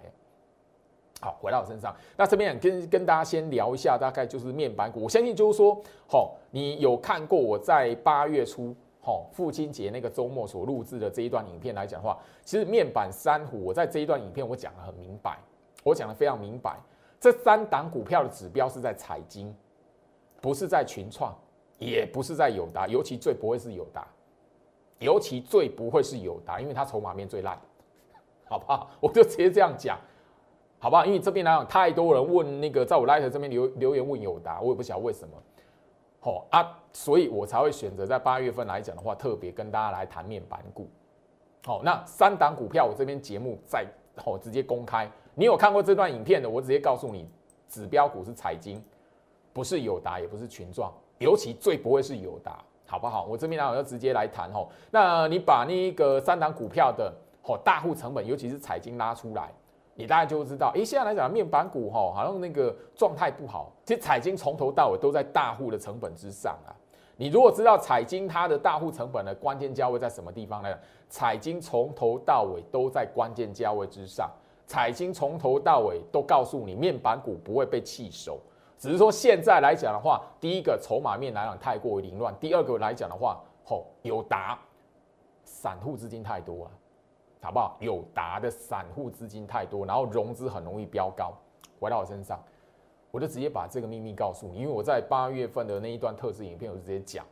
[1.26, 5.02] 好，回到我身上，那这边跟跟大家先聊一下，大概就是面板股。
[5.02, 5.76] 我相信就是说，
[6.08, 15.40] 好，你有看过我在八月初，好父亲节那个周末所录制的这一段影片来讲的话，其实面板三虎，我在这一段影片我讲的很明白。
[15.84, 16.78] 我讲的非常明白，
[17.20, 19.52] 这三档股票的指标是在财经，
[20.42, 21.36] 不是在群创，
[21.80, 24.08] 也不是在友达，尤其最不会是友达，
[25.00, 27.60] 尤其最不会是友达，因为它筹码面最烂，
[28.46, 28.90] 好不好？
[29.00, 30.00] 我就直接这样讲，
[30.86, 31.04] 好不好？
[31.04, 35.34] 因为这边来讲，太多人问那个在我 Light 这边留留言问友达，我也不晓得为什么，
[36.20, 40.88] 好啊，所以我才会选择在八月份来讲的话，特别跟大家来谈面板股。
[41.66, 43.84] 好，那三档股票我这边节目在
[44.16, 45.10] 好直接公开。
[45.34, 46.48] 你有看过这段影片的？
[46.48, 47.28] 我直接告诉你，
[47.68, 48.80] 指标股是彩金，
[49.54, 53.26] 不是友达，也不是群创，尤其最不会是友达，好不好？
[53.26, 54.70] 我这边呢，我就直接来谈吼。
[54.92, 59.52] 那你把那一个三档股票的吼大户成本，尤其是彩金拉出来，
[59.96, 63.72] 你大概就知道，诶，现在来讲面板股吼，好像那个状态不好。
[63.86, 66.76] 其实彩金从头到尾都在大户的成本之上啊。
[67.18, 70.70] 你如果知道彩金它的大户成本的关键价位在什么地方呢？
[71.08, 74.30] 彩金从头到尾都在关键价位之上。
[74.68, 78.40] 彩金从头到尾都告诉你，面板股不会被弃守，
[78.78, 84.60] 只是说现在来讲的话，第一个筹码面来讲太过于凌乱，第二个来讲的话，吼有达
[85.46, 86.72] 散户资金太多了，
[87.46, 87.78] 好不好？
[87.80, 91.32] 有达的散户资金太多，然后融资很容易飙高，
[91.80, 92.44] 回到我身上，
[93.12, 97.24] 我就直接把这个秘密告诉你，因为我在八月份的那一段特制影片，我就直接讲。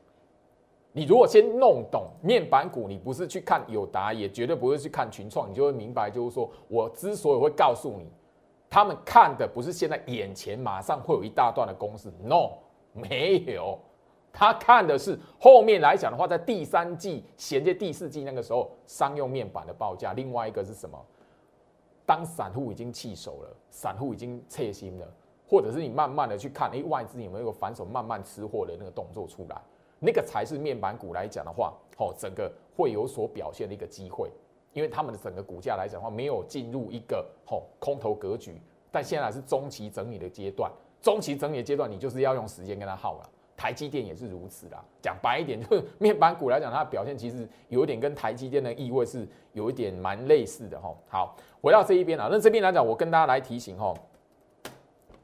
[0.91, 8.08] 你如果先弄懂面板股，你不是去看友达，也绝对不会去看群创，你就会明白，就是说我之所以会告诉你，
[8.69, 12.52] 他们看的不是现在眼前马上会有一大段的公式，no，
[12.93, 13.80] 没有，
[14.34, 20.12] 他看的是后面来讲的话，在第三季衔接第四季那个时候，商用面板的报价。
[20.13, 21.00] 另外一个是什么？
[22.04, 25.08] 当散户已经弃手了，散户已经撤心了，
[25.48, 29.62] 或者是你慢慢的去看，哎，外资有没有反手慢慢吃货的那个动作出来？
[30.00, 34.30] 那个才是面板股来讲的话，哦，整个会有所表现的一个机会，
[34.74, 38.60] 因为他们的整个股价来讲的话，没有进入一个哦空头格局，
[38.91, 40.69] 但现在是中期整理的阶段，
[41.02, 43.30] 中期整理的阶段，你就是要用时间跟它耗了。
[43.55, 50.93] 台积电也是如此啦，讲白一点， 就是面板股来讲，它的表现其实有一点跟台积电的意味是有一点蛮类似的哈。
[51.07, 53.93] 好，回到这一边啊，那这边来讲，我跟大家来提醒哈，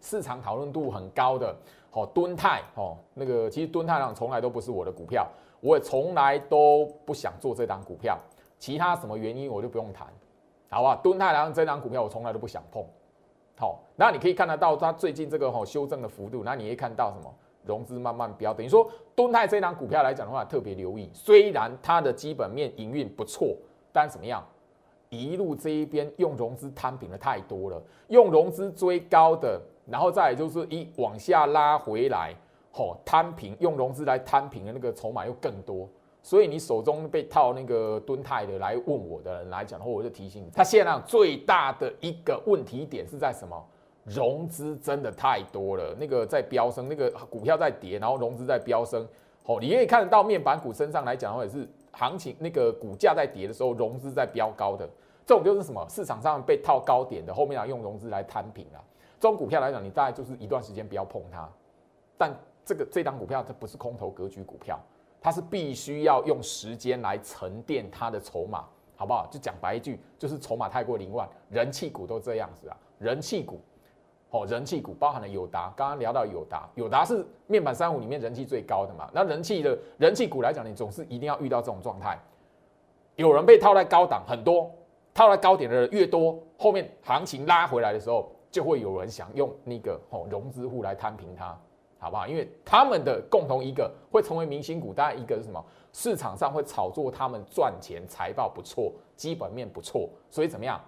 [0.01, 1.55] 市场讨论度很高的。
[1.91, 5.27] 好，敦泰哦，那个其实敦泰呢从来都不是我的股票，
[5.59, 8.15] 我也从来都不想做这档股票。
[8.59, 10.05] 其他什么原因我就不用谈，
[10.69, 10.95] 好不好？
[10.97, 12.85] 敦泰郎这档股票我从来都不想碰。
[13.57, 17.33] 好，那你可以看得到它最近这个哈修正的幅度，那你可以看到什么？
[17.69, 21.09] 融资慢慢飙，等于说敦泰这档股票来讲的话，特别留意。
[21.13, 23.55] 虽然它的基本面营运不错，
[23.93, 24.43] 但怎么样？
[25.09, 29.61] 一路这一边用融资摊平的太多了，用融资追高的。
[29.91, 32.31] 然后再就是一往下拉回来，
[32.71, 35.89] 吼摊平用融资来摊平的那个筹码又更多，
[36.21, 43.65] 所以你手中被套那个蹲泰的来问我的人来讲的话，我就提醒你，他现在最大的一个问题点是在什么？
[44.09, 49.07] 融资真的太多了，那个在飙升，那个股票在跌，然后融资在飙升。
[49.45, 54.87] 哦，你可以看得到面板股身上来讲的话，也是行情那个股价在跌的时候，融资在飙高的。
[55.25, 55.85] 这种就是什么？
[55.89, 58.81] 市场上被套高点的，后面要用融资来摊平啊。
[59.19, 61.49] 这种股票来讲，你大概就是一段时间不要碰它。
[62.17, 62.31] 但
[62.65, 64.79] 这个这档股票它不是空头格局股票，
[65.21, 69.27] 它是必须要用时间来沉淀它的筹码，好不好？
[69.31, 73.59] 就讲白一句，就是筹码太过凌乱，人气股都这样子啊，人气股。
[74.31, 79.09] 哦，人气股包含了友达，刚刚聊到友达，友达是面板三五里面人气最高的嘛？
[79.11, 82.19] 那人气的人气股来讲，你总是一定要遇到这种状态，
[83.15, 84.69] 有人被套在高档，很多
[85.15, 91.57] 套在高点的人越多，后面行情拉回来的时候，就会有人想用那个哦融资户来摊平它，
[91.97, 92.27] 好不好？
[92.27, 95.63] 因为他们的共同一个会成为明星股，当然一个是什么？
[95.91, 100.79] 市场上会炒作他们赚钱，财报不错，基本面不错，所以怎么样？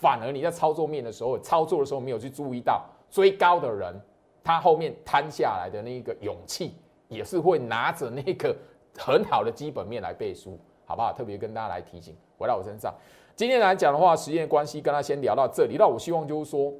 [0.00, 3.94] 反而你在操作面的时候，操作的时候没有去注意到追高的人，
[4.42, 6.74] 他后面摊下来的那个勇气，
[7.08, 8.56] 也是会拿着那个
[8.96, 11.12] 很好的基本面来背书，好不好？
[11.12, 12.94] 特别跟大家来提醒，回到我身上，
[13.36, 15.76] 今天来讲的话，时间关系，跟他先聊到这里。
[15.78, 16.72] 那我希望就是说，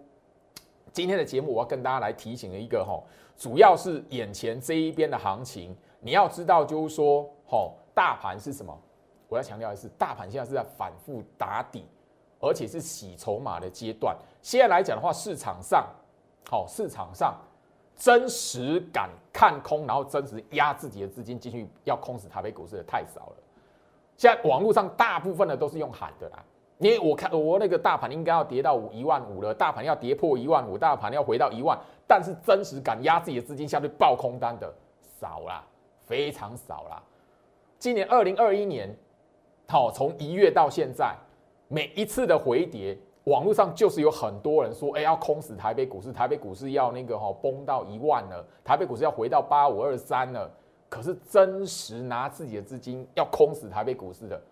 [0.90, 2.98] 今天的节目我要跟大家来提醒的一个哈，
[3.36, 8.74] 主要是眼前这一边的行情，你要知道就是说，哈，大盘是什么？
[9.28, 11.84] 我要强调的是，大盘现在是在反复打底。
[12.41, 14.16] 而且是洗筹码的阶段。
[14.43, 15.86] 现在来讲的话，市场上，
[16.49, 17.38] 好，市场上
[17.95, 23.36] 真实敢看空，然后真实压自己的资金进去要空死台北股市的太少了。
[24.16, 26.43] 现在网络上大部分的都是用喊的啦。
[26.78, 34.72] 因为我看我那个大盘应该要跌到五一万五了，大盘要跌破一万五，大盘要回到一万，但是真实敢压自己的资金下去爆空单的
[35.20, 35.62] 少啦，
[36.07, 37.03] 非常少啦。
[37.78, 38.97] 今年二零二一年，
[39.68, 41.14] 好，从一月到现在。
[41.72, 50.50] 每一次的回跌，网络上就是有很多人说，哎，要空死台北股市，台北股市要那个哈崩到一万了，台北股市要回到八五二三了。
[50.88, 54.42] 可是真实拿自己的资金要空死台北股市的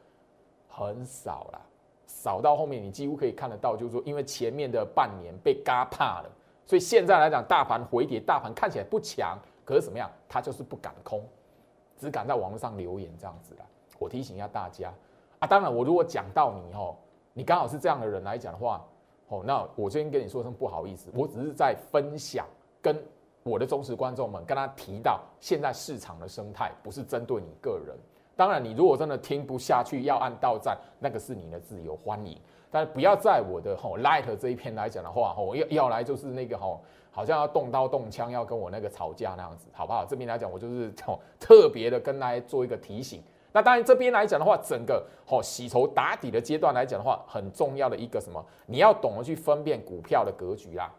[0.68, 1.60] 很少啦，
[2.06, 6.30] 少到后面你几乎可以看得到，就是说，因为前面的半年被嘎怕了，
[6.64, 10.08] 所以现在来讲，大盘回跌，大盘看起来不强，可是怎么样？
[10.28, 11.20] 他就是不敢空，
[11.98, 13.66] 只敢在网络上留言这样子啦。
[13.98, 14.94] 我提醒一下大家
[15.40, 16.94] 啊，当然我如果讲到你哦。
[17.38, 18.84] 你刚好是这样的人来讲的话，
[19.28, 22.44] 哦，那我先跟你说声不好意思，我只是在分享，
[22.82, 23.00] 跟
[23.44, 27.96] 我的忠实观众们跟他提到现在市场的生态，不是针对你个人。
[28.34, 32.36] 当然，你如果真的听不下去要按到站，那个是你的自由，欢迎。
[32.72, 36.80] 但是不要在我的吼 light 这一篇来讲的话，吼要要来就是那个吼，
[37.12, 40.04] 好像要动刀动枪要跟我那个吵架那样子，好不好？
[40.04, 43.22] 这边来讲，我就是吼特别的跟大家做一个提醒。
[43.52, 48.44] 那当然，这边来讲的话，整个哦洗筹打底的阶段来讲的话，很重要的一个什么？
[48.66, 50.92] 你要懂得去分辨股票的格局啦，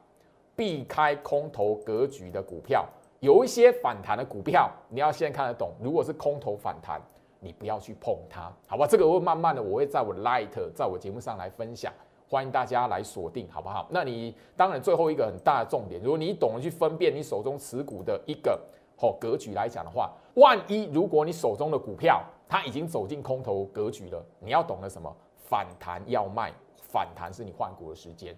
[0.56, 2.86] 避开空头格局的股票。
[3.20, 5.74] 有一些反弹的股票，你要先看得懂。
[5.82, 7.02] 如果是空头反弹，
[7.40, 8.88] 你不要去碰它，好吧？
[8.88, 11.92] 这个会慢慢的，我会在我 light，在我节目上来分享，
[12.30, 13.88] 欢迎大家来锁定，好不好？
[13.90, 18.58] 那你当然最后一个很大的重点，如果你懂得去分辨你手中持股的一个
[19.00, 25.16] 哦格局来讲的话，万一如果你手中的股票，它已经走进空头格局了，你要懂得什么？
[25.48, 26.52] 反弹要卖，
[26.92, 28.36] 反弹是你换股的时间，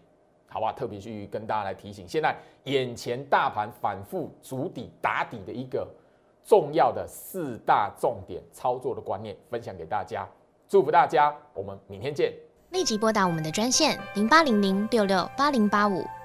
[0.49, 0.73] 好吧？
[0.73, 2.35] 特别去跟大家来提醒，现在
[2.65, 5.87] 眼前大盘反复筑底打底的一个
[6.43, 10.27] 重要的四大重点操作的观念，分享给大家，
[10.67, 12.33] 祝福大家，我们明天见。
[12.71, 16.05] 立即拨打我们的专线零八零零六六八零八五。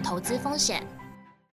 [0.00, 0.95] 投资风险。